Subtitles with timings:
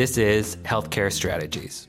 [0.00, 1.86] This is Healthcare Strategies.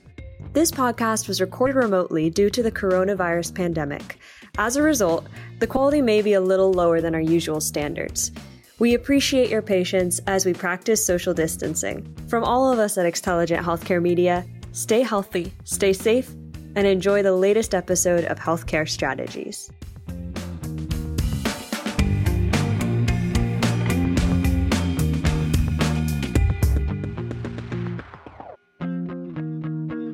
[0.52, 4.18] This podcast was recorded remotely due to the coronavirus pandemic.
[4.58, 5.28] As a result,
[5.60, 8.34] the quality may be a little lower than our usual standards.
[8.80, 12.14] We appreciate your patience as we practice social distancing.
[12.28, 16.30] From all of us at Xtelligent Healthcare Media, stay healthy, stay safe,
[16.76, 19.72] and enjoy the latest episode of Healthcare Strategies.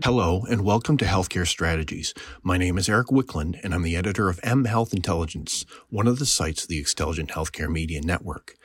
[0.07, 2.13] Hello, and welcome to Healthcare Strategies.
[2.41, 6.17] My name is Eric Wicklund, and I'm the editor of M Health Intelligence, one of
[6.17, 8.55] the sites of the Xtelligent Healthcare Media Network.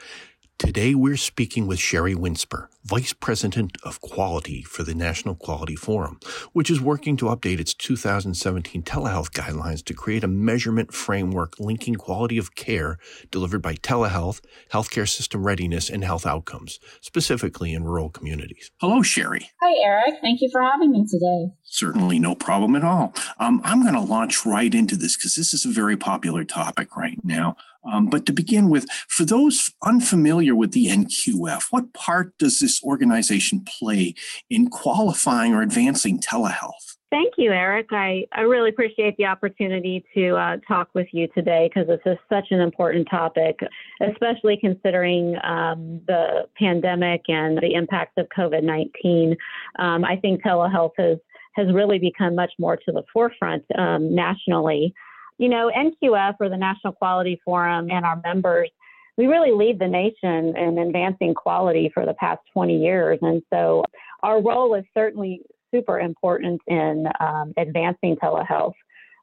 [0.63, 6.21] Today, we're speaking with Sheri Winsper, Vice President of Quality for the National Quality Forum,
[6.53, 11.97] which is working to update its 2017 telehealth guidelines to create a measurement framework linking
[11.97, 12.97] quality of care
[13.33, 14.41] delivered by telehealth,
[14.73, 18.71] healthcare system readiness, and health outcomes, specifically in rural communities.
[18.81, 19.47] Hello, Sheri.
[19.61, 20.21] Hi, Eric.
[20.21, 21.53] Thank you for having me today.
[21.65, 23.13] Certainly no problem at all.
[23.41, 26.97] Um, I'm going to launch right into this because this is a very popular topic
[26.97, 27.57] right now.
[27.91, 32.83] Um, but to begin with, for those unfamiliar with the NQF, what part does this
[32.85, 34.15] organization play
[34.49, 36.97] in qualifying or advancing telehealth?
[37.13, 37.89] Thank you, Eric.
[37.91, 42.17] I, I really appreciate the opportunity to uh, talk with you today because this is
[42.31, 43.61] such an important topic,
[44.01, 49.37] especially considering um, the pandemic and the impacts of COVID 19.
[49.79, 51.19] Um, I think telehealth has,
[51.55, 54.95] has really become much more to the forefront um, nationally.
[55.39, 58.71] You know, NQF or the National Quality Forum and our members
[59.17, 63.19] we really lead the nation in advancing quality for the past 20 years.
[63.23, 63.85] And so
[64.23, 68.75] our role is certainly super important in um, advancing telehealth.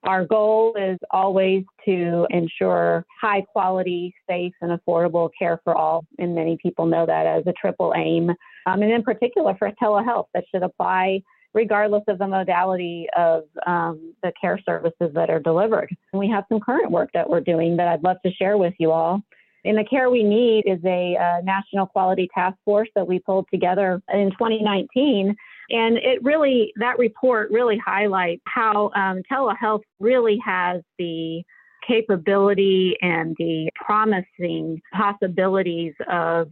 [0.03, 6.05] Our goal is always to ensure high quality, safe, and affordable care for all.
[6.19, 8.29] And many people know that as a triple aim.
[8.65, 11.21] Um, and in particular for telehealth, that should apply
[11.53, 15.89] regardless of the modality of um, the care services that are delivered.
[16.13, 18.73] And we have some current work that we're doing that I'd love to share with
[18.79, 19.21] you all.
[19.63, 23.45] In the Care We Need is a uh, national quality task force that we pulled
[23.51, 25.35] together in 2019.
[25.71, 31.43] And it really, that report really highlights how um, telehealth really has the
[31.85, 36.49] capability and the promising possibilities of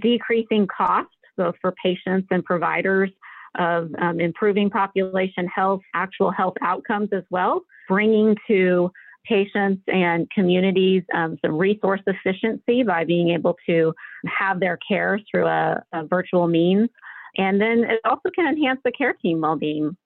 [0.00, 3.10] decreasing costs, both for patients and providers,
[3.58, 8.90] of um, improving population health, actual health outcomes as well, bringing to
[9.26, 13.92] patients and communities um, some resource efficiency by being able to
[14.26, 16.88] have their care through a, a virtual means.
[17.36, 19.96] And then it also can enhance the care team well being.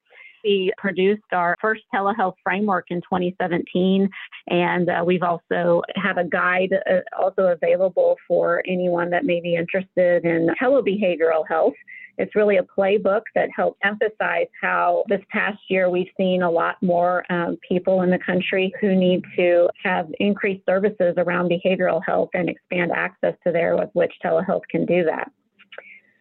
[0.45, 4.11] We produced our first telehealth framework in 2017,
[4.49, 9.55] and uh, we've also have a guide uh, also available for anyone that may be
[9.55, 11.73] interested in telebehavioral health.
[12.17, 16.77] It's really a playbook that helps emphasize how this past year we've seen a lot
[16.83, 22.31] more um, people in the country who need to have increased services around behavioral health
[22.35, 25.31] and expand access to there with which telehealth can do that.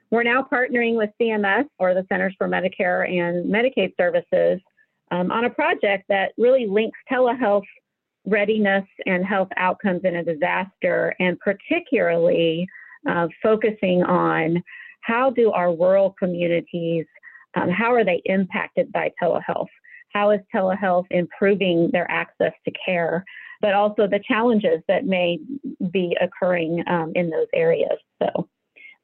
[0.09, 4.61] We're now partnering with CMS or the Centers for Medicare and Medicaid Services
[5.11, 7.63] um, on a project that really links telehealth
[8.25, 12.67] readiness and health outcomes in a disaster, and particularly
[13.07, 14.63] uh, focusing on
[15.03, 17.05] how do our rural communities,
[17.55, 19.67] um, how are they impacted by telehealth?
[20.13, 23.23] How is telehealth improving their access to care?
[23.61, 25.39] But also the challenges that may
[25.91, 27.97] be occurring um, in those areas.
[28.21, 28.47] So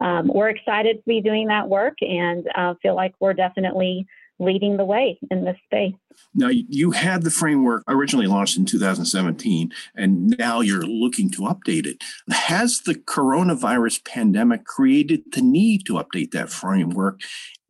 [0.01, 4.05] um, we're excited to be doing that work and uh, feel like we're definitely
[4.39, 5.94] leading the way in this space.
[6.33, 11.85] Now, you had the framework originally launched in 2017, and now you're looking to update
[11.85, 12.03] it.
[12.29, 17.22] Has the coronavirus pandemic created the need to update that framework?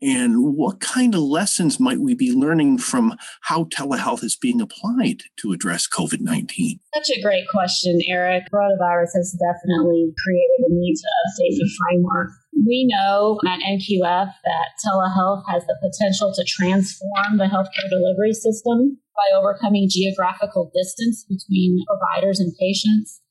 [0.01, 5.23] And what kind of lessons might we be learning from how telehealth is being applied
[5.37, 6.79] to address COVID 19?
[6.95, 8.43] Such a great question, Eric.
[8.53, 12.31] Coronavirus has definitely created a need to update the framework.
[12.65, 18.99] We know at NQF that telehealth has the potential to transform the healthcare delivery system
[19.15, 23.21] by overcoming geographical distance between providers and patients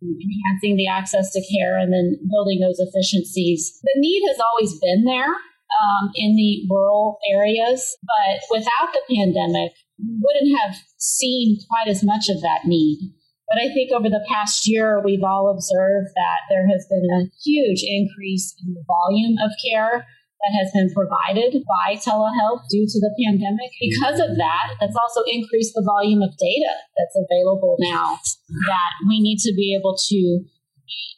[0.00, 3.80] enhancing the access to care and then building those efficiencies.
[3.82, 5.34] The need has always been there
[5.78, 7.96] um, in the rural areas.
[8.02, 13.14] But without the pandemic, we wouldn't have seen quite as much of that need.
[13.48, 17.32] But I think over the past year, we've all observed that there has been a
[17.42, 22.98] huge increase in the volume of care that has been provided by telehealth due to
[23.00, 23.72] the pandemic.
[23.80, 28.18] Because of that, that's also increased the volume of data that's available now
[28.68, 30.44] that we need to be able to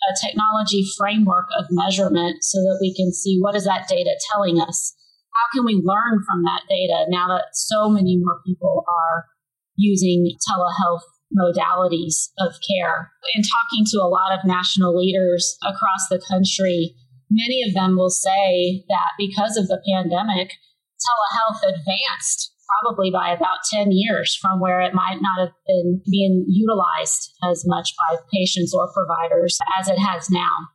[0.09, 4.61] a technology framework of measurement so that we can see what is that data telling
[4.61, 4.95] us
[5.41, 9.27] how can we learn from that data now that so many more people are
[9.77, 13.13] using telehealth modalities of care?
[13.35, 16.95] In talking to a lot of national leaders across the country,
[17.31, 20.53] many of them will say that because of the pandemic,
[21.01, 26.45] telehealth advanced probably by about 10 years from where it might not have been being
[26.49, 30.69] utilized as much by patients or providers as it has now.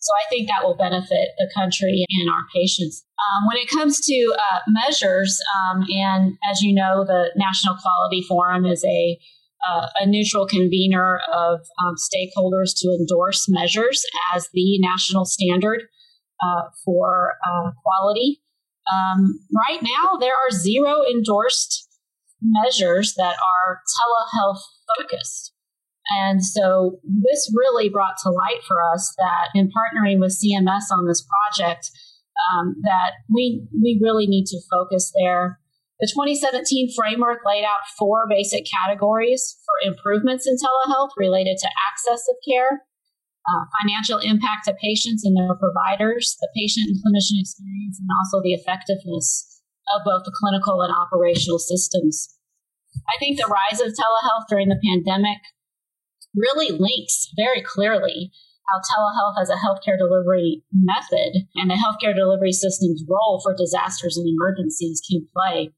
[0.00, 3.04] So I think that will benefit the country and our patients.
[3.20, 8.24] Um, when it comes to uh, measures, um, and as you know, the National Quality
[8.26, 9.18] Forum is a
[9.68, 14.02] uh, a neutral convener of um, stakeholders to endorse measures
[14.34, 15.82] as the national standard
[16.42, 18.40] uh, for uh, quality.
[18.90, 21.88] Um, right now, there are zero endorsed
[22.42, 24.60] measures that are telehealth
[24.98, 25.52] focused.
[26.18, 31.06] And so this really brought to light for us that in partnering with CMS on
[31.06, 31.90] this project,
[32.50, 35.60] um, that we we really need to focus there.
[36.00, 42.24] The 2017 framework laid out four basic categories for improvements in telehealth related to access
[42.28, 42.82] of care,
[43.48, 48.42] uh, financial impact to patients and their providers, the patient and clinician experience, and also
[48.42, 49.62] the effectiveness
[49.96, 52.36] of both the clinical and operational systems.
[53.08, 55.38] I think the rise of telehealth during the pandemic
[56.34, 58.30] really links very clearly
[58.68, 64.16] how telehealth as a healthcare delivery method and the healthcare delivery system's role for disasters
[64.16, 65.70] and emergencies can play.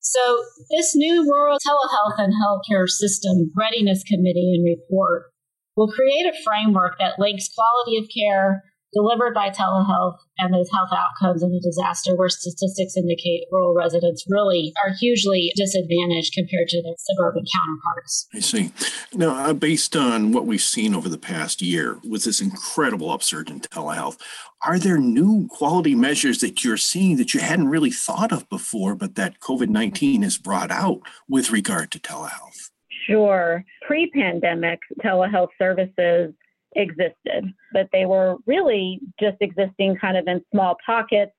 [0.00, 5.32] So, this new Rural Telehealth and Healthcare System Readiness Committee and report
[5.76, 8.62] will create a framework that links quality of care
[8.94, 14.24] delivered by telehealth and those health outcomes in a disaster where statistics indicate rural residents
[14.28, 18.28] really are hugely disadvantaged compared to their suburban counterparts.
[18.32, 18.72] I see.
[19.12, 23.50] Now, uh, based on what we've seen over the past year with this incredible upsurge
[23.50, 24.18] in telehealth,
[24.64, 28.94] are there new quality measures that you're seeing that you hadn't really thought of before,
[28.94, 32.70] but that COVID 19 has brought out with regard to telehealth?
[33.06, 33.64] Sure.
[33.86, 36.32] Pre pandemic, telehealth services
[36.76, 41.32] existed, but they were really just existing kind of in small pockets,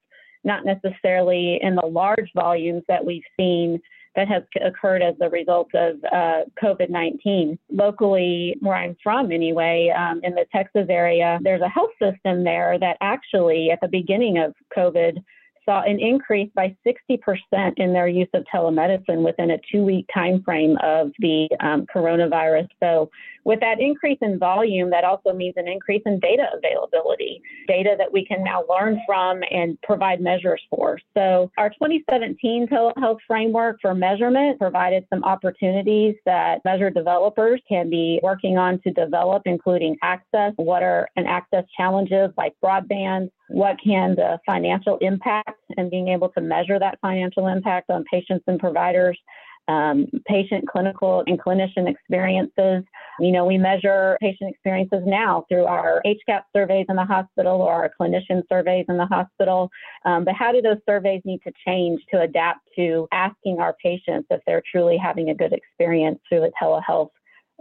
[0.43, 3.81] not necessarily in the large volumes that we've seen
[4.15, 7.59] that has occurred as a result of uh, COVID 19.
[7.69, 12.79] Locally, where I'm from anyway, um, in the Texas area, there's a health system there
[12.79, 15.21] that actually, at the beginning of COVID,
[15.65, 20.41] saw an increase by 60% in their use of telemedicine within a two week time
[20.43, 22.67] frame of the um, coronavirus.
[22.79, 23.09] So,
[23.45, 28.11] with that increase in volume, that also means an increase in data availability, data that
[28.11, 30.99] we can now learn from and provide measures for.
[31.15, 38.19] So, our 2017 telehealth framework for measurement provided some opportunities that measure developers can be
[38.23, 44.15] working on to develop, including access, what are an access challenges like broadband, what can
[44.15, 49.19] the financial impact and being able to measure that financial impact on patients and providers,
[49.67, 52.83] um, patient clinical and clinician experiences.
[53.19, 57.73] You know, we measure patient experiences now through our HCAHPS surveys in the hospital or
[57.73, 59.69] our clinician surveys in the hospital.
[60.05, 64.27] Um, but how do those surveys need to change to adapt to asking our patients
[64.29, 67.09] if they're truly having a good experience through a telehealth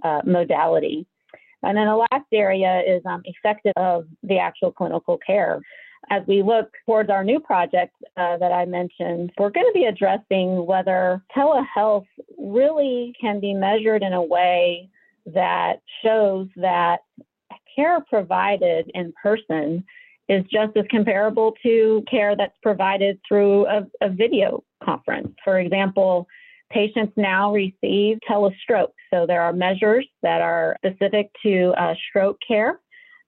[0.02, 1.06] uh, modality?
[1.62, 5.60] And then the last area is um, effective of the actual clinical care.
[6.10, 9.84] As we look towards our new project uh, that I mentioned, we're going to be
[9.84, 12.06] addressing whether telehealth
[12.38, 14.90] really can be measured in a way
[15.26, 16.98] that shows that
[17.74, 19.84] care provided in person
[20.28, 25.34] is just as comparable to care that's provided through a, a video conference.
[25.44, 26.28] For example,
[26.74, 28.92] Patients now receive telestroke.
[29.12, 32.80] So there are measures that are specific to uh, stroke care.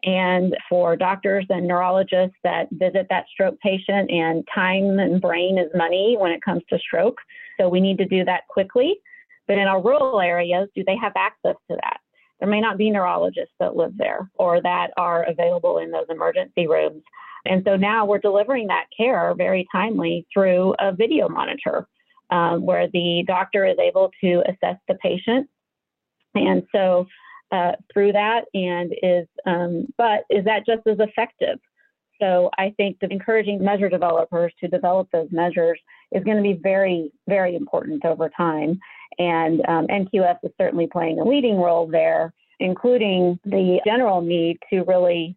[0.06, 5.68] And for doctors and neurologists that visit that stroke patient, and time and brain is
[5.74, 7.18] money when it comes to stroke.
[7.58, 9.00] So we need to do that quickly.
[9.48, 11.98] But in our rural areas, do they have access to that?
[12.38, 16.66] There may not be neurologists that live there or that are available in those emergency
[16.66, 17.02] rooms.
[17.44, 21.88] And so now we're delivering that care very timely through a video monitor
[22.30, 25.48] um, where the doctor is able to assess the patient.
[26.34, 27.06] And so
[27.52, 31.58] uh, through that, and is, um, but is that just as effective?
[32.20, 35.78] So I think that encouraging measure developers to develop those measures
[36.12, 38.80] is going to be very, very important over time.
[39.18, 44.82] And um, NQF is certainly playing a leading role there, including the general need to
[44.84, 45.36] really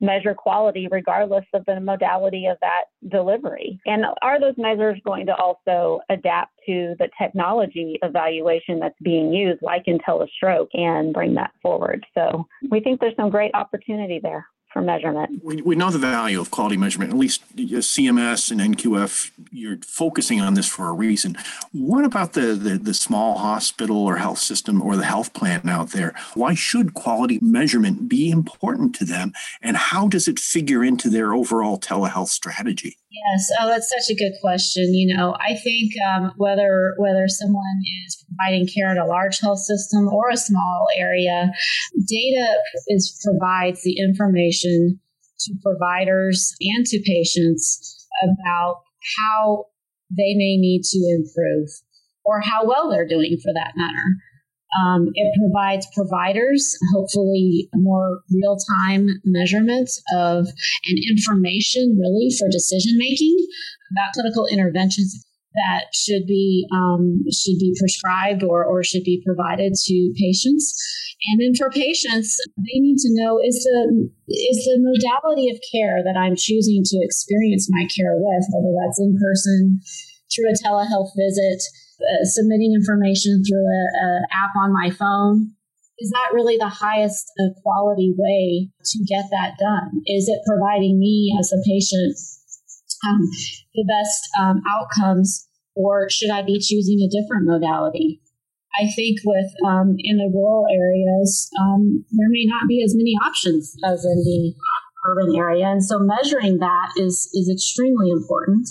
[0.00, 3.80] measure quality regardless of the modality of that delivery?
[3.86, 9.62] And are those measures going to also adapt to the technology evaluation that's being used,
[9.62, 12.04] like IntelliStroke, and bring that forward?
[12.14, 14.46] So we think there's some great opportunity there.
[14.72, 15.42] For measurement.
[15.42, 20.40] We, we know the value of quality measurement, at least CMS and NQF, you're focusing
[20.40, 21.36] on this for a reason.
[21.72, 25.90] What about the, the, the small hospital or health system or the health plan out
[25.90, 26.14] there?
[26.34, 29.32] Why should quality measurement be important to them?
[29.62, 32.98] And how does it figure into their overall telehealth strategy?
[33.10, 34.94] Yes, oh, that's such a good question.
[34.94, 39.60] You know, I think um, whether whether someone is providing care in a large health
[39.60, 41.50] system or a small area,
[42.06, 45.00] data is provides the information
[45.40, 48.82] to providers and to patients about
[49.16, 49.66] how
[50.10, 51.68] they may need to improve
[52.24, 54.04] or how well they're doing for that matter.
[54.76, 60.46] Um, it provides providers, hopefully, more real time measurements of
[60.84, 63.36] and information really for decision making
[63.90, 69.74] about clinical interventions that should be um, should be prescribed or, or should be provided
[69.74, 70.76] to patients.
[71.32, 76.04] And then for patients, they need to know is the is the modality of care
[76.04, 79.80] that I'm choosing to experience my care with, whether that's in person,
[80.30, 81.60] through a telehealth visit,
[82.00, 85.54] uh, submitting information through an app on my phone
[85.98, 90.02] is that really the highest uh, quality way to get that done?
[90.06, 92.14] Is it providing me as a patient
[93.06, 93.20] um,
[93.74, 98.20] the best um, outcomes or should i be choosing a different modality?
[98.78, 103.14] I think with um, in the rural areas um, there may not be as many
[103.24, 104.54] options as in the
[105.06, 108.68] urban area and so measuring that is is extremely important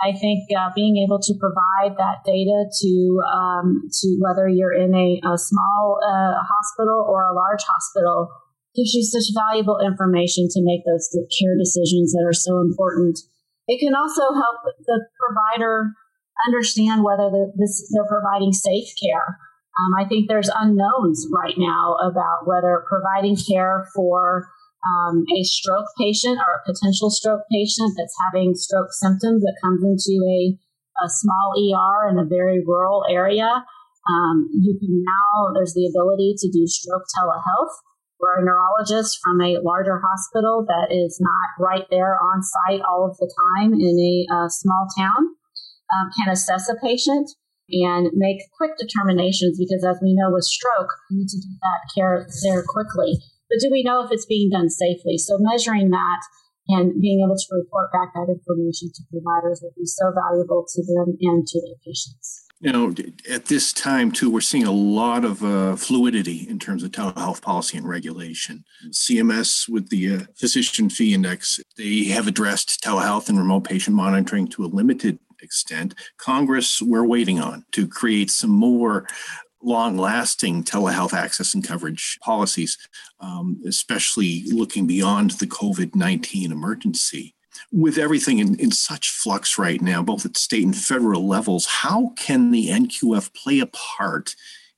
[0.00, 2.92] I think uh, being able to provide that data to
[3.34, 8.30] um, to whether you're in a, a small uh, hospital or a large hospital
[8.76, 13.18] gives you such valuable information to make those care decisions that are so important.
[13.66, 15.92] It can also help the provider
[16.46, 19.38] understand whether the, this, they're providing safe care.
[19.78, 24.48] Um, I think there's unknowns right now about whether providing care for
[24.86, 29.82] um, a stroke patient or a potential stroke patient that's having stroke symptoms that comes
[29.82, 30.54] into a,
[31.04, 33.64] a small ER in a very rural area,
[34.08, 37.74] um, you can now, there's the ability to do stroke telehealth.
[38.18, 43.06] Where a neurologist from a larger hospital that is not right there on site all
[43.06, 45.38] of the time in a small town
[45.94, 47.30] um, can assess a patient
[47.70, 51.94] and make quick determinations because as we know with stroke, you need to get that
[51.94, 55.18] care there quickly but do we know if it's being done safely?
[55.18, 56.20] So measuring that
[56.68, 60.82] and being able to report back that information to providers would be so valuable to
[60.84, 62.44] them and to their patients.
[62.60, 62.92] You know,
[63.30, 67.40] at this time too, we're seeing a lot of uh, fluidity in terms of telehealth
[67.40, 68.64] policy and regulation.
[68.90, 74.48] CMS with the uh, physician fee index, they have addressed telehealth and remote patient monitoring
[74.48, 75.94] to a limited extent.
[76.16, 79.06] Congress, we're waiting on to create some more
[79.62, 82.78] long lasting telehealth access and coverage policies,
[83.20, 87.34] um, especially looking beyond the COVID 19 emergency.
[87.72, 92.12] With everything in, in such flux right now, both at state and federal levels, how
[92.16, 94.36] can the NQF play a part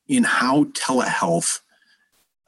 [0.09, 1.61] in how telehealth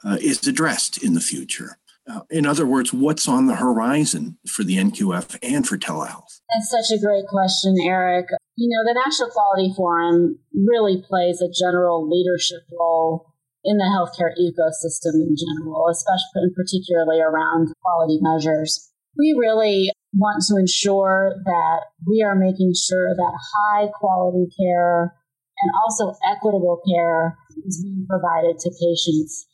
[0.03, 1.77] uh, is addressed in the future?
[2.09, 6.41] Uh, in other words, what's on the horizon for the NQF and for telehealth?
[6.51, 8.27] That's such a great question, Eric.
[8.57, 13.33] You know, the National Quality Forum really plays a general leadership role
[13.63, 18.91] in the healthcare ecosystem in general, especially and particularly around quality measures.
[19.17, 25.15] We really want to ensure that we are making sure that high quality care
[25.61, 29.47] and also equitable care is being provided to patients.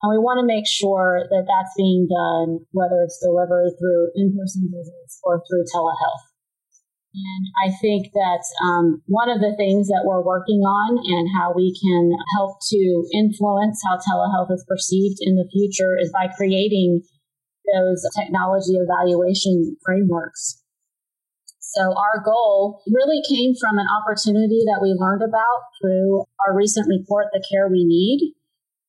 [0.00, 4.72] And we want to make sure that that's being done, whether it's delivered through in-person
[4.72, 6.24] visits or through telehealth.
[7.12, 11.52] And I think that um, one of the things that we're working on and how
[11.52, 12.80] we can help to
[13.12, 17.02] influence how telehealth is perceived in the future is by creating
[17.74, 20.62] those technology evaluation frameworks.
[21.58, 26.88] So our goal really came from an opportunity that we learned about through our recent
[26.88, 28.34] report, The Care We Need,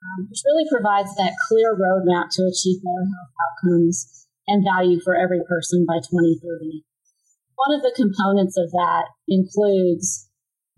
[0.01, 5.15] um, which really provides that clear roadmap to achieve better health outcomes and value for
[5.15, 6.83] every person by 2030
[7.65, 10.29] one of the components of that includes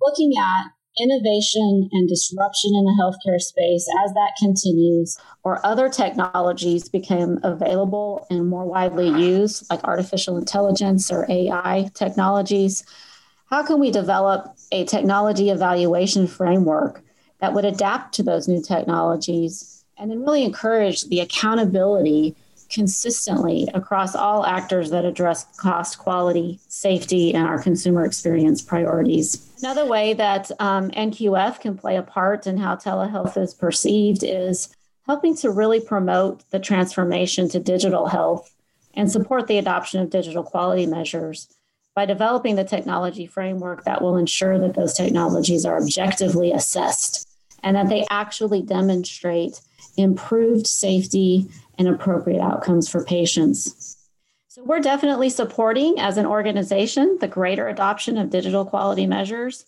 [0.05, 6.87] looking at innovation and disruption in the healthcare space as that continues or other technologies
[6.87, 12.83] become available and more widely used like artificial intelligence or AI technologies.
[13.49, 17.01] How can we develop a technology evaluation framework
[17.39, 22.35] that would adapt to those new technologies and then really encourage the accountability
[22.69, 29.47] consistently across all actors that address cost, quality, safety, and our consumer experience priorities.
[29.59, 34.75] Another way that um, NQF can play a part in how telehealth is perceived is
[35.05, 38.53] helping to really promote the transformation to digital health
[38.95, 41.47] and support the adoption of digital quality measures
[41.95, 47.27] by developing the technology framework that will ensure that those technologies are objectively assessed
[47.61, 49.61] and that they actually demonstrate
[49.95, 51.47] improved safety
[51.77, 53.97] and appropriate outcomes for patients.
[54.47, 59.65] So, we're definitely supporting as an organization the greater adoption of digital quality measures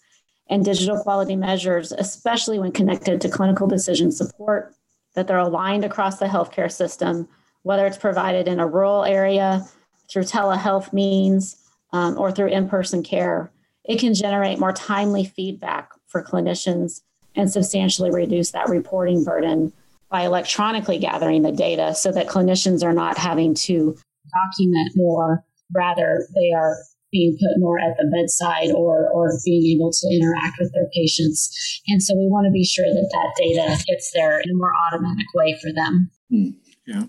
[0.47, 4.75] and digital quality measures, especially when connected to clinical decision support,
[5.15, 7.27] that they're aligned across the healthcare system,
[7.63, 9.65] whether it's provided in a rural area
[10.07, 11.64] through telehealth means
[11.95, 13.51] um, or through in person care.
[13.85, 17.01] It can generate more timely feedback for clinicians
[17.35, 19.71] and substantially reduce that reporting burden
[20.09, 23.95] by electronically gathering the data so that clinicians are not having to
[24.43, 25.43] document more.
[25.73, 26.75] Rather, they are
[27.11, 31.81] being put more at the bedside or, or being able to interact with their patients.
[31.87, 34.71] And so we want to be sure that that data gets there in a more
[34.87, 36.11] automatic way for them.
[36.29, 36.49] Hmm.
[36.87, 37.05] Yeah.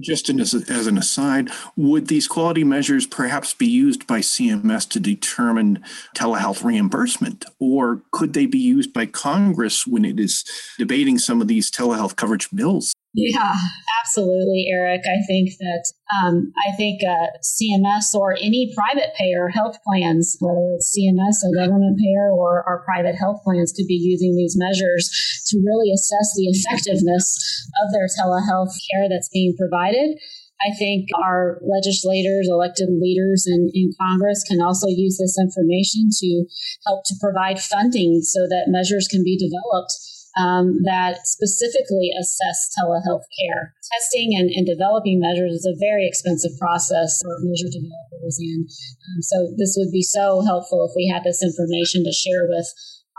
[0.00, 5.00] Just as, as an aside, would these quality measures perhaps be used by CMS to
[5.00, 5.84] determine
[6.16, 7.44] telehealth reimbursement?
[7.58, 10.44] Or could they be used by Congress when it is
[10.78, 12.94] debating some of these telehealth coverage bills?
[13.14, 13.52] Yeah,
[14.00, 15.02] absolutely, Eric.
[15.04, 15.84] I think that
[16.16, 21.52] um, I think uh, CMS or any private payer health plans, whether it's CMS, a
[21.52, 25.12] government payer, or our private health plans, could be using these measures
[25.48, 27.36] to really assess the effectiveness
[27.84, 30.16] of their telehealth care that's being provided.
[30.64, 36.46] I think our legislators, elected leaders in, in Congress can also use this information to
[36.86, 39.92] help to provide funding so that measures can be developed
[40.40, 43.74] um, that specifically assess telehealth care.
[43.92, 48.38] Testing and, and, developing measures is a very expensive process for measure developers.
[48.40, 52.48] And um, so this would be so helpful if we had this information to share
[52.48, 52.66] with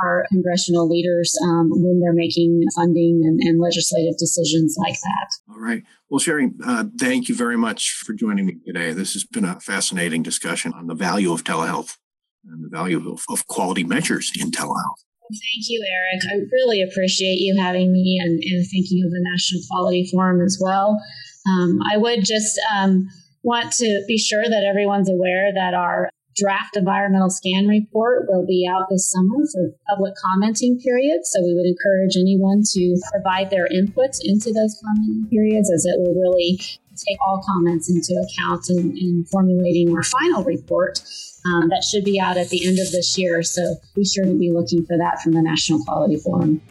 [0.01, 5.53] our congressional leaders um, when they're making funding and, and, legislative decisions like that.
[5.53, 5.84] All right.
[6.10, 8.91] Well, Sheri, uh, thank you very much for joining me today.
[8.91, 11.98] This has been a fascinating discussion on the value of telehealth
[12.46, 15.03] and the value of, of quality measures in telehealth.
[15.33, 16.22] Thank you, Eric.
[16.31, 20.59] I really appreciate you having me and, and thinking of the National Quality Forum as
[20.61, 21.01] well.
[21.48, 23.09] Um, I would just um,
[23.41, 28.67] want to be sure that everyone's aware that our draft environmental scan report will be
[28.69, 31.29] out this summer for public commenting periods.
[31.31, 36.00] So we would encourage anyone to provide their inputs into those commenting periods as it
[36.00, 36.59] will really
[36.93, 41.01] take all comments into account in, in formulating our final report
[41.46, 43.44] um, that should be out at the end of this year.
[43.44, 46.62] So be sure to be looking for that from the National Quality Forum.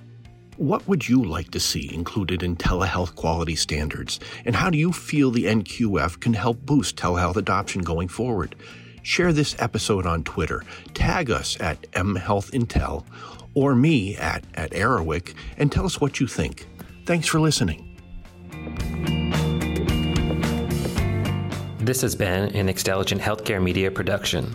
[0.56, 4.20] What would you like to see included in telehealth quality standards?
[4.44, 8.54] And how do you feel the NQF can help boost telehealth adoption going forward?
[9.02, 10.62] Share this episode on Twitter,
[10.94, 13.04] tag us at mhealthintel
[13.54, 16.68] or me at, at Arawick, and tell us what you think.
[17.04, 17.91] Thanks for listening.
[21.82, 24.54] This has been an Xtelligent Healthcare Media production.